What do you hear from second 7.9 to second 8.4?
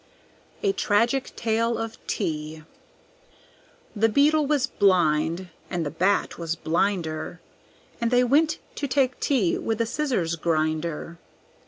And they